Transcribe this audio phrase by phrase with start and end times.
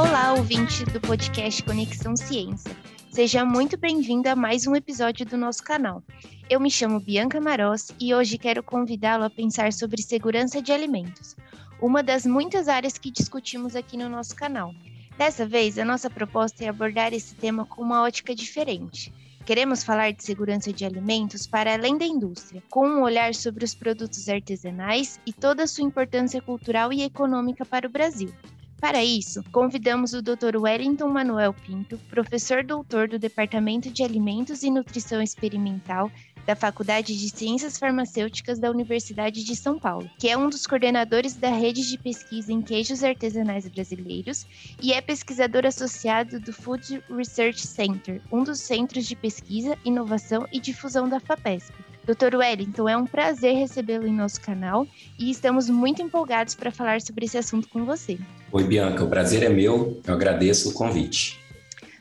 [0.00, 2.74] Olá, ouvinte do podcast Conexão Ciência.
[3.10, 6.02] Seja muito bem-vindo a mais um episódio do nosso canal.
[6.48, 11.36] Eu me chamo Bianca Maros e hoje quero convidá-lo a pensar sobre segurança de alimentos,
[11.82, 14.74] uma das muitas áreas que discutimos aqui no nosso canal.
[15.18, 19.12] Dessa vez, a nossa proposta é abordar esse tema com uma ótica diferente.
[19.44, 23.74] Queremos falar de segurança de alimentos para além da indústria, com um olhar sobre os
[23.74, 28.32] produtos artesanais e toda a sua importância cultural e econômica para o Brasil.
[28.80, 30.56] Para isso, convidamos o Dr.
[30.56, 36.10] Wellington Manuel Pinto, professor doutor do Departamento de Alimentos e Nutrição Experimental
[36.46, 41.34] da Faculdade de Ciências Farmacêuticas da Universidade de São Paulo, que é um dos coordenadores
[41.34, 44.46] da rede de pesquisa em queijos artesanais brasileiros
[44.80, 50.58] e é pesquisador associado do Food Research Center, um dos centros de pesquisa, inovação e
[50.58, 51.89] difusão da FAPESP.
[52.04, 52.36] Dr.
[52.36, 54.86] Wellington, é um prazer recebê-lo em nosso canal
[55.18, 58.18] e estamos muito empolgados para falar sobre esse assunto com você.
[58.50, 61.38] Oi, Bianca, o prazer é meu, eu agradeço o convite.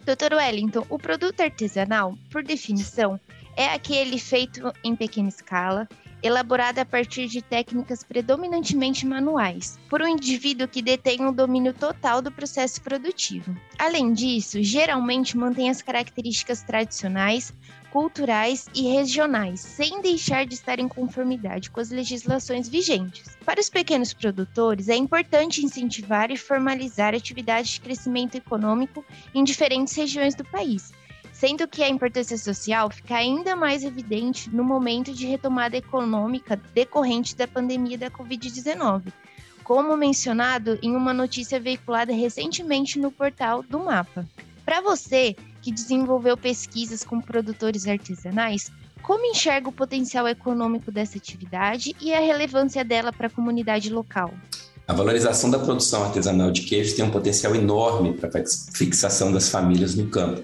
[0.06, 0.36] Dr.
[0.36, 3.20] Wellington, o produto artesanal, por definição,
[3.56, 5.88] é aquele feito em pequena escala,
[6.22, 12.22] elaborado a partir de técnicas predominantemente manuais, por um indivíduo que detém um domínio total
[12.22, 13.56] do processo produtivo.
[13.78, 17.54] Além disso, geralmente mantém as características tradicionais,
[17.92, 23.38] culturais e regionais, sem deixar de estar em conformidade com as legislações vigentes.
[23.46, 29.04] Para os pequenos produtores, é importante incentivar e formalizar atividades de crescimento econômico
[29.34, 30.94] em diferentes regiões do país,
[31.40, 37.34] sendo que a importância social fica ainda mais evidente no momento de retomada econômica decorrente
[37.34, 39.04] da pandemia da Covid-19,
[39.64, 44.28] como mencionado em uma notícia veiculada recentemente no portal do Mapa.
[44.66, 48.70] Para você que desenvolveu pesquisas com produtores artesanais,
[49.02, 54.34] como enxerga o potencial econômico dessa atividade e a relevância dela para a comunidade local?
[54.86, 59.48] A valorização da produção artesanal de queijos tem um potencial enorme para a fixação das
[59.48, 60.44] famílias no campo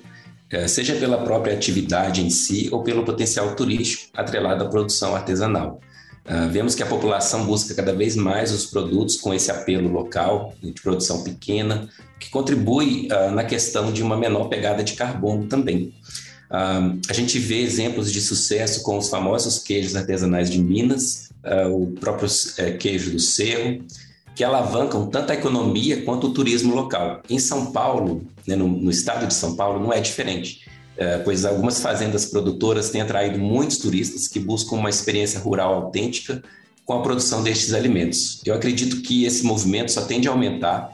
[0.67, 5.79] seja pela própria atividade em si ou pelo potencial turístico atrelado à produção artesanal.
[6.25, 10.55] Uh, vemos que a população busca cada vez mais os produtos com esse apelo local,
[10.61, 11.87] de produção pequena,
[12.19, 15.93] que contribui uh, na questão de uma menor pegada de carbono também.
[16.49, 21.25] Uh, a gente vê exemplos de sucesso com os famosos queijos artesanais de Minas,
[21.71, 22.27] o próprio
[22.57, 23.85] eh, queijo do Cerro,
[24.35, 27.21] que alavancam tanto a economia quanto o turismo local.
[27.29, 30.61] Em São Paulo, né, no, no, estado de São Paulo, não é diferente,
[30.97, 36.43] é, pois algumas fazendas produtoras têm atraído muitos turistas que buscam uma experiência rural autêntica
[36.83, 38.41] com a produção destes alimentos.
[38.45, 40.91] Eu acredito que esse movimento só tende a aumentar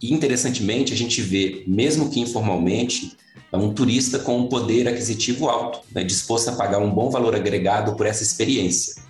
[0.00, 3.16] e, interessantemente, a gente vê, mesmo que informalmente,
[3.52, 7.94] um turista com um poder aquisitivo alto, né, disposto a pagar um bom valor agregado
[7.96, 9.02] por essa experiência.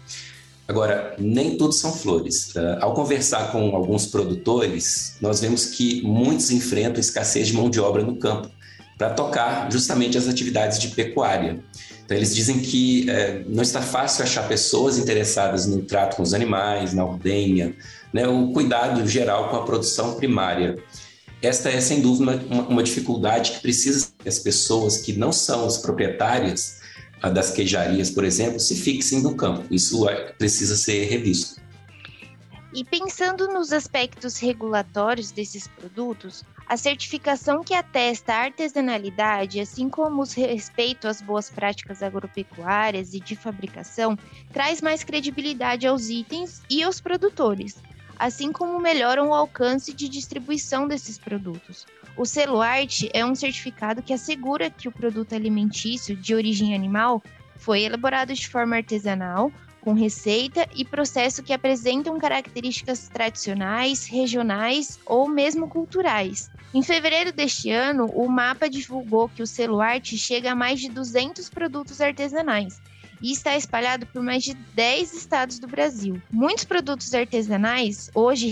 [0.68, 2.54] Agora, nem tudo são flores.
[2.54, 7.80] Uh, ao conversar com alguns produtores, nós vemos que muitos enfrentam escassez de mão de
[7.80, 8.50] obra no campo
[8.98, 11.64] para tocar justamente as atividades de pecuária.
[12.04, 16.34] Então, eles dizem que uh, não está fácil achar pessoas interessadas no trato com os
[16.34, 17.74] animais, na ordenha,
[18.12, 20.76] né, o cuidado geral com a produção primária.
[21.40, 25.78] Esta é, sem dúvida, uma, uma dificuldade que precisa as pessoas que não são as
[25.78, 26.77] proprietárias
[27.22, 29.64] das queijarias, por exemplo, se fixem no campo.
[29.70, 31.60] Isso é, precisa ser revisto.
[32.72, 40.22] E pensando nos aspectos regulatórios desses produtos, a certificação que atesta a artesanalidade, assim como
[40.22, 44.18] o respeito às boas práticas agropecuárias e de fabricação,
[44.52, 47.78] traz mais credibilidade aos itens e aos produtores,
[48.18, 51.86] assim como melhoram o alcance de distribuição desses produtos.
[52.18, 57.22] O selo arte é um certificado que assegura que o produto alimentício de origem animal
[57.54, 65.28] foi elaborado de forma artesanal, com receita e processo que apresentam características tradicionais, regionais ou
[65.28, 66.50] mesmo culturais.
[66.74, 70.88] Em fevereiro deste ano, o mapa divulgou que o selo arte chega a mais de
[70.88, 72.80] 200 produtos artesanais
[73.22, 76.20] e está espalhado por mais de 10 estados do Brasil.
[76.32, 78.48] Muitos produtos artesanais, hoje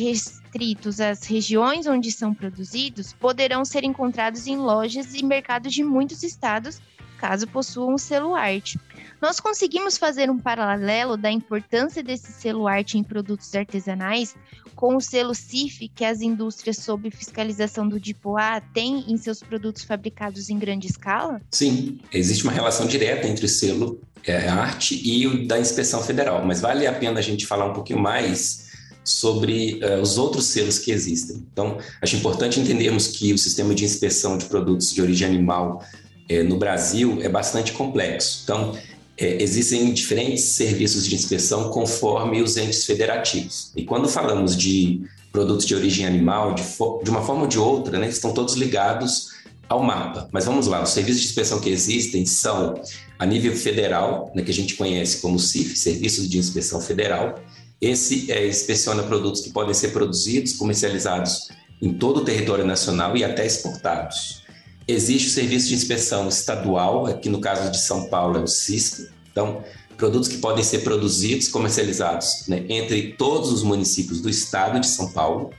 [0.57, 6.23] restritos às regiões onde são produzidos, poderão ser encontrados em lojas e mercados de muitos
[6.23, 6.81] estados,
[7.19, 8.79] caso possuam o selo arte.
[9.21, 14.35] Nós conseguimos fazer um paralelo da importância desse selo arte em produtos artesanais
[14.75, 19.85] com o selo CIF que as indústrias sob fiscalização do DIPOA têm em seus produtos
[19.85, 21.41] fabricados em grande escala?
[21.51, 26.45] Sim, existe uma relação direta entre o selo é, arte e o da inspeção federal,
[26.45, 28.66] mas vale a pena a gente falar um pouquinho mais
[29.07, 31.47] sobre uh, os outros selos que existem.
[31.53, 35.83] Então, acho importante entendermos que o sistema de inspeção de produtos de origem animal
[36.29, 38.41] é, no Brasil é bastante complexo.
[38.43, 38.77] Então,
[39.17, 43.73] é, existem diferentes serviços de inspeção conforme os entes federativos.
[43.77, 45.01] E quando falamos de
[45.33, 49.37] produtos de origem animal, de, de uma forma ou de outra, né, estão todos ligados
[49.69, 50.29] ao mapa.
[50.33, 52.75] Mas vamos lá, os serviços de inspeção que existem são
[53.19, 57.41] a nível federal, né, que a gente conhece como CIF, Serviço de Inspeção Federal.
[57.81, 61.49] Esse é, inspeciona produtos que podem ser produzidos, comercializados
[61.81, 64.43] em todo o território nacional e até exportados.
[64.89, 69.11] Existe o Serviço de Inspeção Estadual, aqui no caso de São Paulo é o CISP.
[69.31, 69.63] Então,
[69.97, 75.11] produtos que podem ser produzidos, comercializados né, entre todos os municípios do estado de São
[75.13, 75.51] Paulo.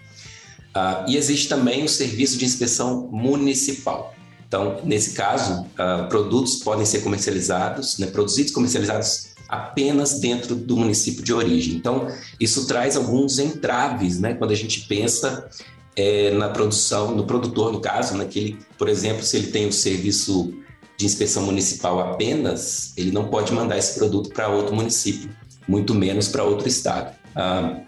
[0.76, 4.16] Uh, e existe também o serviço de inspeção municipal.
[4.48, 11.24] Então, nesse caso, uh, produtos podem ser comercializados, né, produzidos comercializados apenas dentro do município
[11.24, 11.76] de origem.
[11.76, 12.08] Então,
[12.40, 15.50] isso traz alguns entraves, né, quando a gente pensa
[15.96, 19.68] é, na produção, no produtor, no caso, né, que ele, por exemplo, se ele tem
[19.68, 20.54] o serviço
[20.98, 25.30] de inspeção municipal apenas, ele não pode mandar esse produto para outro município,
[25.68, 27.16] muito menos para outro estado.
[27.36, 27.82] Ah,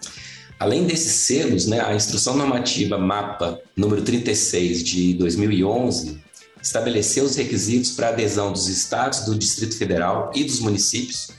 [0.60, 6.20] além desses selos, né, a Instrução Normativa MAPA número 36 de 2011
[6.62, 11.30] estabeleceu os requisitos para adesão dos estados, do Distrito Federal e dos municípios,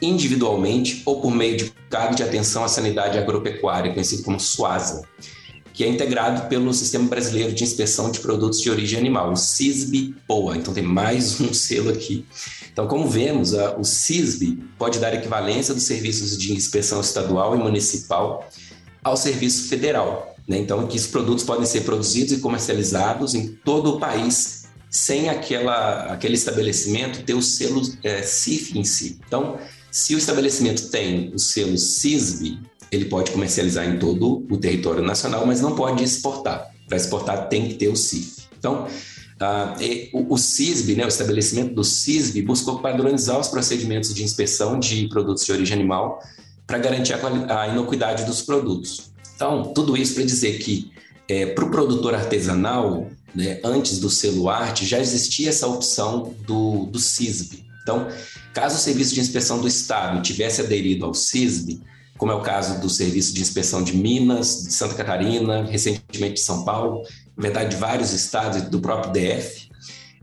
[0.00, 5.02] individualmente ou por meio de Cado de Atenção à Sanidade Agropecuária, conhecido como SUASA,
[5.72, 10.56] que é integrado pelo Sistema Brasileiro de Inspeção de Produtos de Origem Animal, o CISB-POA.
[10.56, 12.26] Então tem mais um selo aqui.
[12.72, 18.48] Então, como vemos, o CISB pode dar equivalência dos serviços de inspeção estadual e municipal
[19.02, 20.36] ao serviço federal.
[20.46, 20.58] Né?
[20.58, 26.12] Então, que os produtos podem ser produzidos e comercializados em todo o país sem aquela,
[26.12, 29.18] aquele estabelecimento ter o selo é, CIF em si.
[29.26, 29.58] Então,
[29.90, 32.58] se o estabelecimento tem o selo CISB,
[32.90, 36.70] ele pode comercializar em todo o território nacional, mas não pode exportar.
[36.86, 38.48] Para exportar tem que ter o CIF.
[38.58, 44.22] Então, uh, o, o CISB, né, o estabelecimento do CISB, buscou padronizar os procedimentos de
[44.22, 46.20] inspeção de produtos de origem animal
[46.66, 49.10] para garantir a, a, inocuidade dos produtos.
[49.34, 50.90] Então, tudo isso para dizer que
[51.28, 56.86] é, para o produtor artesanal, né, antes do selo arte, já existia essa opção do,
[56.86, 57.64] do CISB.
[57.82, 58.08] Então,
[58.60, 61.80] caso o Serviço de Inspeção do Estado tivesse aderido ao CISB,
[62.16, 66.40] como é o caso do Serviço de Inspeção de Minas, de Santa Catarina, recentemente de
[66.40, 67.04] São Paulo,
[67.36, 69.70] na verdade, de vários estados do próprio DF,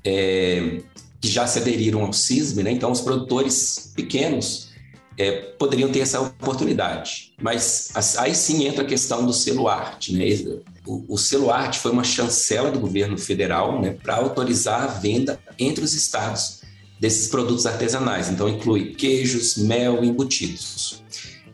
[0.04, 0.82] é,
[1.22, 2.72] que já se aderiram ao CISM, né?
[2.72, 4.70] então os produtores pequenos
[5.18, 7.34] é, poderiam ter essa oportunidade.
[7.42, 10.12] Mas aí sim entra a questão do selo arte.
[10.14, 10.60] Né?
[10.86, 15.40] O, o selo arte foi uma chancela do governo federal né, para autorizar a venda
[15.58, 16.65] entre os estados
[17.06, 18.30] desses produtos artesanais.
[18.30, 21.04] Então, inclui queijos, mel e embutidos.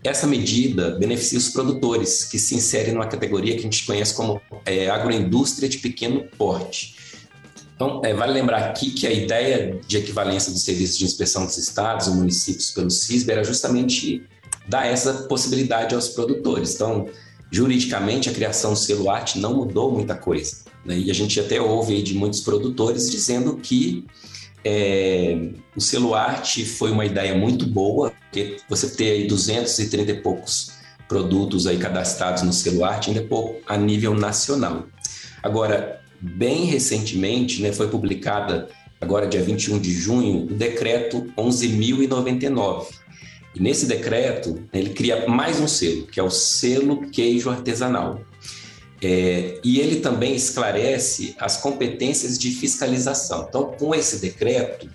[0.02, 4.42] Essa medida beneficia os produtores, que se inserem numa categoria que a gente conhece como
[4.66, 6.96] é, agroindústria de pequeno porte.
[7.76, 11.58] Então, é, vale lembrar aqui que a ideia de equivalência dos serviços de inspeção dos
[11.58, 14.24] estados ou municípios pelo CISB era justamente
[14.70, 16.76] dar essa possibilidade aos produtores.
[16.76, 17.10] Então,
[17.52, 20.60] juridicamente, a criação do selo arte não mudou muita coisa.
[20.86, 20.98] Né?
[20.98, 24.06] E a gente até ouve de muitos produtores dizendo que
[24.64, 25.50] é,
[26.00, 30.72] o arte foi uma ideia muito boa, porque você ter aí 230 e poucos
[31.08, 34.88] produtos aí cadastrados no selo arte ainda é pouco a nível nacional.
[35.44, 38.70] Agora, bem recentemente, né, foi publicada
[39.02, 42.88] agora dia 21 de junho, o decreto 11.099.
[43.56, 48.22] E nesse decreto, ele cria mais um selo, que é o selo queijo artesanal.
[49.04, 53.48] É, e ele também esclarece as competências de fiscalização.
[53.50, 54.88] Então, com esse decreto,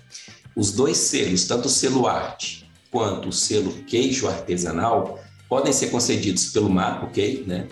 [0.55, 6.47] os dois selos, tanto o selo arte quanto o selo queijo artesanal, podem ser concedidos
[6.47, 7.43] pelo MAP, ok?
[7.45, 7.67] Né?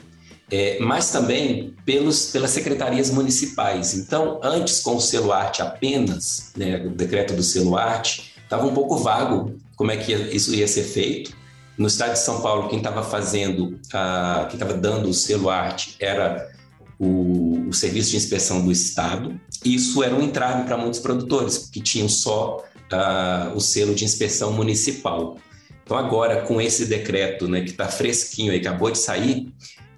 [0.52, 3.94] É, mas também pelos, pelas secretarias municipais.
[3.94, 8.74] Então, antes com o selo arte apenas, né, o decreto do selo arte, estava um
[8.74, 11.36] pouco vago como é que isso ia ser feito.
[11.78, 15.96] No estado de São Paulo, quem estava fazendo, a, quem estava dando o selo arte
[16.00, 16.50] era
[16.98, 19.40] o, o, serviço de inspeção do estado.
[19.64, 22.64] Isso era um entrave para muitos produtores, que tinham só
[23.54, 25.38] o selo de inspeção municipal.
[25.84, 29.54] Então, agora, com esse decreto né, que está fresquinho e acabou de sair,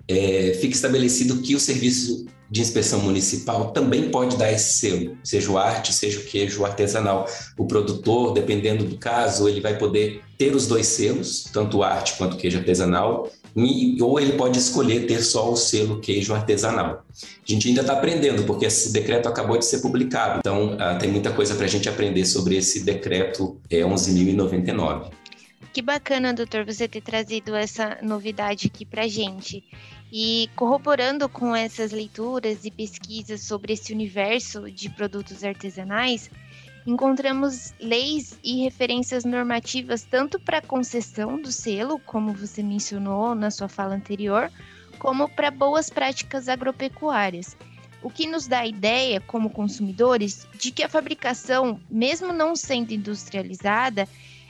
[0.08, 5.52] é, fica estabelecido que o serviço de inspeção municipal também pode dar esse selo, seja
[5.52, 7.28] o arte, seja o queijo artesanal.
[7.58, 12.38] O produtor, dependendo do caso, ele vai poder ter os dois selos, tanto arte quanto
[12.38, 17.04] queijo artesanal, e, ou ele pode escolher ter só o selo queijo artesanal.
[17.12, 21.10] A gente ainda está aprendendo, porque esse decreto acabou de ser publicado, então ah, tem
[21.12, 25.12] muita coisa para a gente aprender sobre esse decreto é, 11.099.
[25.74, 29.64] Que bacana, doutor, você ter trazido essa novidade aqui para gente.
[30.12, 36.32] E corroborando com essas leituras e pesquisas sobre esse universo de produtos artesanais,
[36.86, 43.52] encontramos leis e referências normativas tanto para a concessão do selo, como você mencionou na
[43.52, 44.50] sua fala anterior,
[44.98, 47.58] como para boas práticas agropecuárias,
[48.02, 52.94] o que nos dá a ideia, como consumidores, de que a fabricação, mesmo não sendo
[52.94, 54.08] industrializada,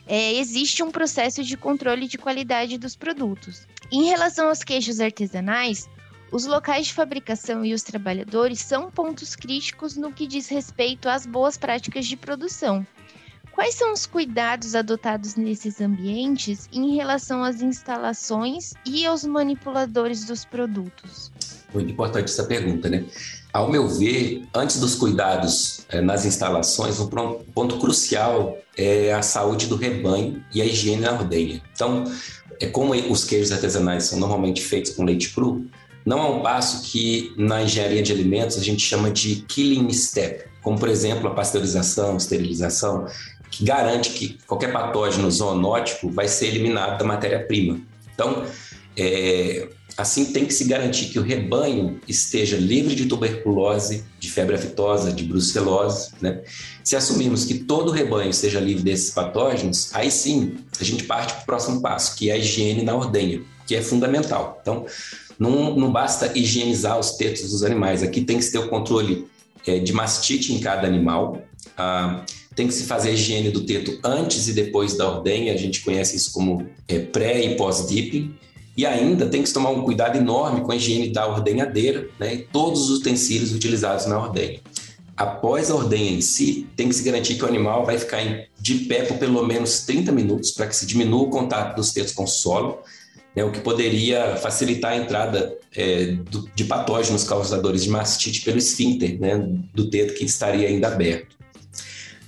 [0.07, 3.67] é, existe um processo de controle de qualidade dos produtos.
[3.91, 5.89] Em relação aos queijos artesanais,
[6.31, 11.25] os locais de fabricação e os trabalhadores são pontos críticos no que diz respeito às
[11.25, 12.85] boas práticas de produção.
[13.51, 20.45] Quais são os cuidados adotados nesses ambientes em relação às instalações e aos manipuladores dos
[20.45, 21.31] produtos?
[21.73, 23.03] Muito importante essa pergunta, né?
[23.51, 29.67] Ao meu ver, antes dos cuidados é, nas instalações, um ponto crucial é a saúde
[29.67, 31.61] do rebanho e a higiene na ordenha.
[31.73, 32.03] Então,
[32.59, 35.65] é como os queijos artesanais são normalmente feitos com leite cru,
[36.05, 40.45] não é um passo que na engenharia de alimentos a gente chama de killing step,
[40.61, 43.07] como por exemplo a pasteurização, esterilização,
[43.51, 47.79] que garante que qualquer patógeno zoonótico vai ser eliminado da matéria-prima.
[48.13, 48.45] Então,
[48.95, 54.55] é, assim tem que se garantir que o rebanho esteja livre de tuberculose, de febre
[54.55, 56.11] aftosa, de brucelose.
[56.21, 56.43] Né?
[56.83, 61.33] Se assumirmos que todo o rebanho esteja livre desses patógenos, aí sim a gente parte
[61.33, 64.59] para o próximo passo, que é a higiene na ordenha, que é fundamental.
[64.61, 64.85] Então,
[65.39, 69.27] não, não basta higienizar os tetos dos animais, aqui tem que se ter o controle
[69.65, 71.41] é, de mastite em cada animal,
[71.75, 72.23] ah,
[72.55, 75.81] tem que se fazer a higiene do teto antes e depois da ordenha, a gente
[75.81, 78.33] conhece isso como é, pré e pós-dipping,
[78.77, 82.37] e ainda tem que tomar um cuidado enorme com a higiene da ordenhadeira né, e
[82.43, 84.59] todos os utensílios utilizados na ordenha.
[85.17, 88.21] Após a ordenha em si, tem que se garantir que o animal vai ficar
[88.59, 92.13] de pé por pelo menos 30 minutos para que se diminua o contato dos tetos
[92.13, 92.83] com o solo
[93.37, 98.57] né, o que poderia facilitar a entrada é, do, de patógenos causadores de mastite pelo
[98.57, 99.37] esfíncter né,
[99.75, 101.37] do teto que estaria ainda aberto.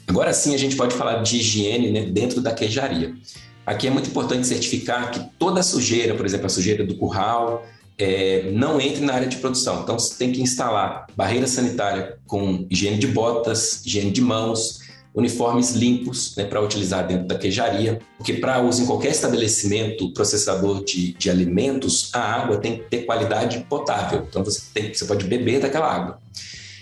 [0.08, 3.15] Agora sim a gente pode falar de higiene né, dentro da queijaria.
[3.69, 7.63] Aqui é muito importante certificar que toda a sujeira, por exemplo, a sujeira do curral,
[7.99, 9.83] é, não entre na área de produção.
[9.83, 14.79] Então, você tem que instalar barreira sanitária com higiene de botas, higiene de mãos,
[15.13, 20.83] uniformes limpos né, para utilizar dentro da queijaria, porque para uso em qualquer estabelecimento processador
[20.83, 24.25] de, de alimentos, a água tem que ter qualidade potável.
[24.27, 26.19] Então você, tem, você pode beber daquela água.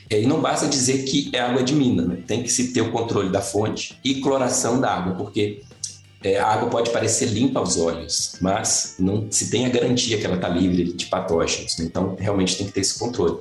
[0.09, 2.19] É, e não basta dizer que é água de mina, né?
[2.25, 5.63] tem que se ter o controle da fonte e cloração da água, porque
[6.23, 10.25] é, a água pode parecer limpa aos olhos, mas não se tem a garantia que
[10.25, 11.77] ela está livre de patógenos.
[11.77, 11.85] Né?
[11.85, 13.37] Então, realmente tem que ter esse controle.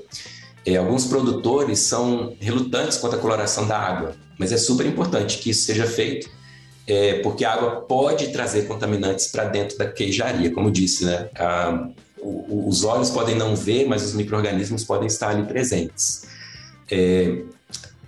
[0.65, 5.51] É, alguns produtores são relutantes quanto à coloração da água, mas é super importante que
[5.51, 6.29] isso seja feito,
[6.87, 11.31] é, porque a água pode trazer contaminantes para dentro da queijaria, como disse, né?
[11.37, 16.25] A, o, os olhos podem não ver, mas os micro-organismos podem estar ali presentes.
[16.91, 17.43] É,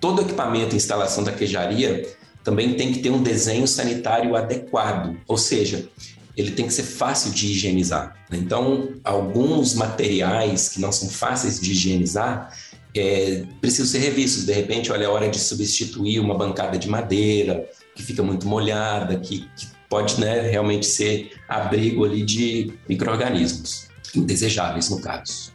[0.01, 2.07] todo equipamento e instalação da queijaria
[2.49, 5.87] também tem que ter um desenho sanitário adequado, ou seja,
[6.35, 8.17] ele tem que ser fácil de higienizar.
[8.31, 8.39] Né?
[8.39, 12.57] Então, alguns materiais que não são fáceis de higienizar
[12.97, 14.47] é, precisam ser revistos.
[14.47, 19.21] De repente, olha, é hora de substituir uma bancada de madeira que fica muito molhada,
[19.21, 25.53] que, que pode né, realmente ser abrigo ali de micro-organismos, indesejáveis no caso.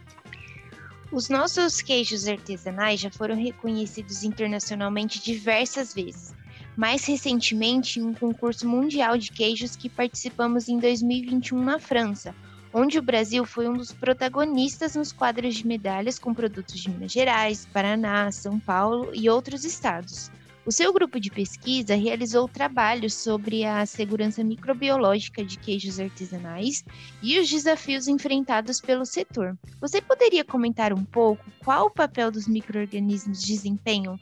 [1.10, 6.32] Os nossos queijos artesanais já foram reconhecidos internacionalmente diversas vezes
[6.76, 12.34] mais recentemente em um concurso mundial de queijos que participamos em 2021 na França,
[12.72, 17.12] onde o Brasil foi um dos protagonistas nos quadros de medalhas com produtos de Minas
[17.12, 20.30] Gerais, Paraná, São Paulo e outros estados.
[20.66, 26.82] O seu grupo de pesquisa realizou trabalhos sobre a segurança microbiológica de queijos artesanais
[27.22, 29.58] e os desafios enfrentados pelo setor.
[29.78, 34.18] Você poderia comentar um pouco qual o papel dos microorganismos desempenham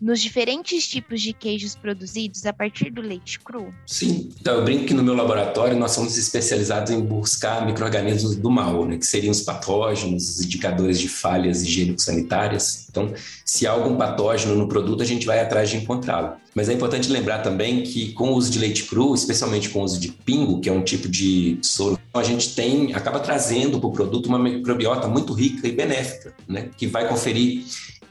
[0.00, 3.72] nos diferentes tipos de queijos produzidos a partir do leite cru?
[3.86, 4.30] Sim.
[4.40, 8.84] Então, eu brinco que no meu laboratório nós somos especializados em buscar micro-organismos do mal,
[8.84, 12.86] né, que seriam os patógenos, os indicadores de falhas higiênico-sanitárias.
[12.90, 13.12] Então,
[13.44, 16.36] se há algum patógeno no produto, a gente vai atrás de encontrá-lo.
[16.54, 19.84] Mas é importante lembrar também que com o uso de leite cru, especialmente com o
[19.84, 23.88] uso de pingo, que é um tipo de soro, a gente tem acaba trazendo para
[23.88, 27.64] o produto uma microbiota muito rica e benéfica, né, que vai conferir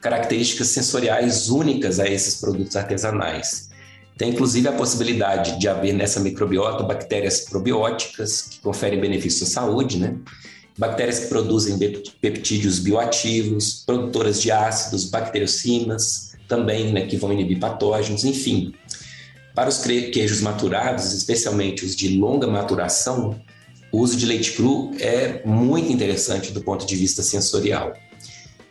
[0.08, 3.70] características sensoriais únicas a esses produtos artesanais.
[4.18, 10.00] Tem inclusive a possibilidade de haver nessa microbiota bactérias probióticas que conferem benefícios à saúde,
[10.00, 10.16] né?
[10.78, 11.78] Bactérias que produzem
[12.22, 18.74] peptídeos bioativos, produtoras de ácidos, bacteriocinas, também, né, que vão inibir patógenos, enfim.
[19.54, 23.38] Para os queijos maturados, especialmente os de longa maturação,
[23.92, 27.94] o uso de leite cru é muito interessante do ponto de vista sensorial.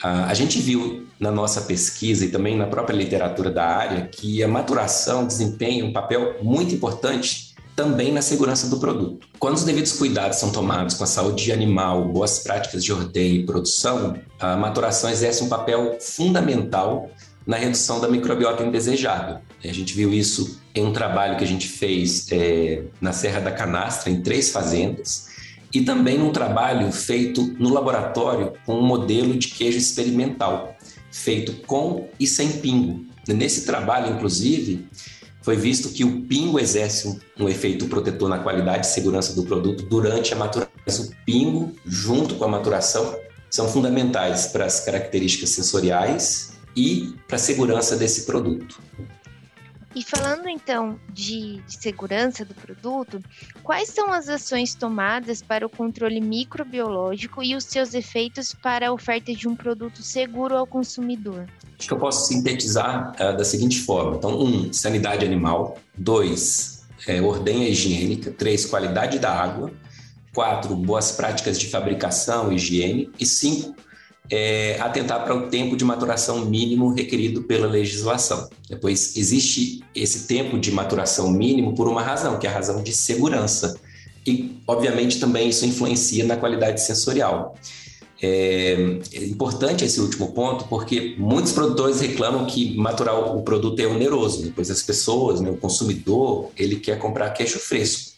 [0.02, 4.48] A gente viu na nossa pesquisa e também na própria literatura da área que a
[4.48, 9.28] maturação desempenha um papel muito importante também na segurança do produto.
[9.38, 13.44] Quando os devidos cuidados são tomados com a saúde animal, boas práticas de ordenha e
[13.44, 17.10] produção, a maturação exerce um papel fundamental
[17.46, 19.38] na redução da microbiota indesejável.
[19.62, 23.52] A gente viu isso em um trabalho que a gente fez é, na Serra da
[23.52, 25.28] Canastra, em três fazendas,
[25.76, 30.74] e também num trabalho feito no laboratório com um modelo de queijo experimental,
[31.12, 33.04] feito com e sem pingo.
[33.28, 34.86] Nesse trabalho, inclusive,
[35.42, 39.44] foi visto que o pingo exerce um, um, efeito protetor na qualidade e segurança do
[39.44, 40.70] produto durante a maturação.
[40.98, 43.14] O pingo, junto com a maturação,
[43.50, 48.80] são fundamentais para as características sensoriais e para a segurança desse produto.
[49.96, 53.18] E falando então de, de, segurança do produto,
[53.62, 58.92] quais são as ações tomadas para o controle microbiológico e os seus efeitos para a
[58.92, 61.46] oferta de um produto seguro ao consumidor?
[61.78, 67.18] Acho que eu posso sintetizar uh, da seguinte forma: então, um, sanidade animal, dois, é,
[67.18, 69.72] higiênica, três, qualidade da água,
[70.34, 73.74] quatro, boas práticas de fabricação, higiene, e cinco,
[74.30, 78.48] é, atentar para o tempo de maturação mínimo requerido pela legislação.
[78.68, 82.92] Depois, existe esse tempo de maturação mínimo por uma razão, que é a razão de
[82.92, 83.78] segurança.
[84.26, 87.56] E, obviamente, também isso influencia na qualidade sensorial.
[88.20, 93.86] É, é importante esse último ponto, porque muitos produtores reclamam que maturar o produto é
[93.86, 98.16] oneroso, depois as pessoas, né, o consumidor, ele quer comprar queijo fresco.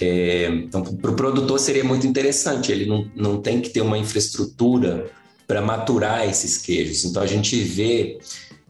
[0.00, 3.96] É, então, para o produtor seria muito interessante, ele não, não tem que ter uma
[3.96, 5.10] infraestrutura
[5.46, 7.04] para maturar esses queijos.
[7.04, 8.18] Então a gente vê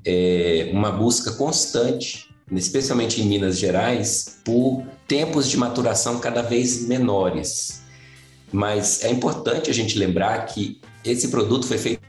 [0.04, 7.82] é, uma busca constante, especialmente em Minas Gerais, por tempos de maturação cada vez menores.
[8.52, 12.02] Mas é importante a gente lembrar que esse produto foi feito,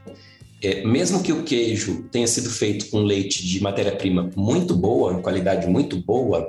[0.62, 5.68] é, mesmo que o queijo tenha sido feito com leite de matéria-prima muito boa, qualidade
[5.68, 6.48] muito boa,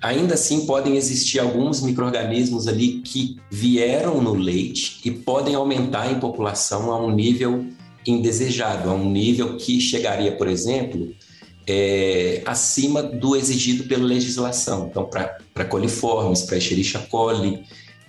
[0.00, 6.18] ainda assim podem existir alguns micro-organismos ali que vieram no leite e podem aumentar em
[6.18, 7.66] população a um nível
[8.06, 11.12] indesejado, a um nível que chegaria, por exemplo,
[11.66, 14.88] é, acima do exigido pela legislação.
[14.90, 17.62] Então, para coliformes, para Escherichia coli,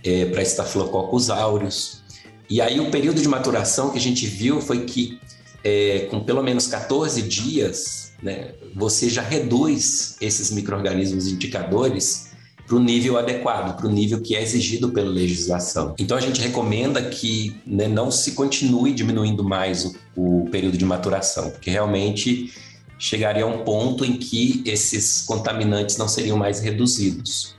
[0.03, 2.01] é, para Staphylococcus aureus.
[2.49, 5.19] E aí o período de maturação que a gente viu foi que
[5.63, 12.31] é, com pelo menos 14 dias né, você já reduz esses micro-organismos indicadores
[12.71, 15.93] para o nível adequado, para o nível que é exigido pela legislação.
[15.99, 20.85] Então a gente recomenda que né, não se continue diminuindo mais o, o, período de
[20.85, 22.53] maturação, porque realmente
[22.97, 27.55] chegaria a um ponto em que esses contaminantes não seriam mais reduzidos.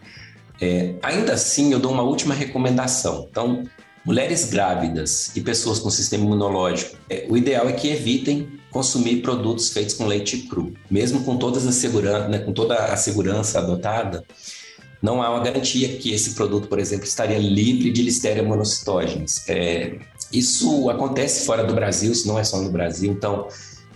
[0.60, 3.26] É, ainda assim, eu dou uma última recomendação.
[3.28, 3.64] Então,
[4.04, 9.70] mulheres grávidas e pessoas com sistema imunológico, é, o ideal é que evitem consumir produtos
[9.70, 10.72] feitos com leite cru.
[10.90, 11.82] Mesmo com, todas as
[12.28, 14.24] né, com toda a segurança adotada,
[15.00, 19.44] não há uma garantia que esse produto, por exemplo, estaria livre de listeria monocytogenes.
[19.48, 19.98] É,
[20.32, 23.12] isso acontece fora do Brasil, isso não é só no Brasil.
[23.12, 23.48] Então,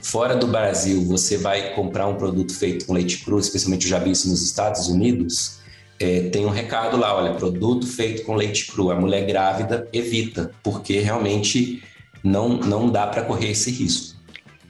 [0.02, 3.98] fora do Brasil, você vai comprar um produto feito com leite cru, especialmente eu já
[3.98, 5.58] vi isso nos Estados Unidos,
[5.98, 10.52] é, tem um recado lá, olha, produto feito com leite cru, a mulher grávida evita,
[10.62, 11.82] porque realmente
[12.22, 14.16] não, não dá para correr esse risco.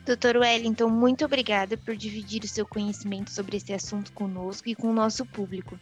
[0.04, 4.88] Doutor Wellington, muito obrigada por dividir o seu conhecimento sobre esse assunto conosco e com
[4.88, 5.76] o nosso público.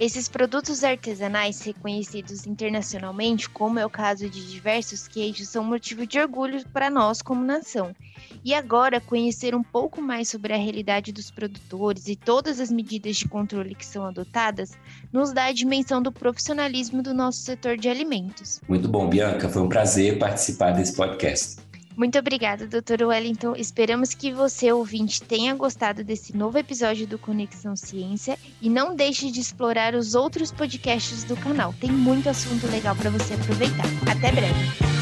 [0.00, 6.18] Esses produtos artesanais reconhecidos internacionalmente, como é o caso de diversos queijos, são motivo de
[6.18, 7.94] orgulho para nós como nação.
[8.42, 13.18] E agora, conhecer um pouco mais sobre a realidade dos produtores e todas as medidas
[13.18, 14.72] de controle que são adotadas,
[15.12, 18.58] nos dá a dimensão do profissionalismo do nosso setor de alimentos.
[18.66, 19.50] Muito bom, Bianca.
[19.50, 21.69] Foi um prazer participar desse podcast.
[22.00, 23.54] Muito obrigada, doutor Wellington.
[23.54, 29.30] Esperamos que você, ouvinte, tenha gostado desse novo episódio do Conexão Ciência e não deixe
[29.30, 31.74] de explorar os outros podcasts do canal.
[31.78, 33.84] Tem muito assunto legal para você aproveitar.
[34.10, 34.99] Até breve.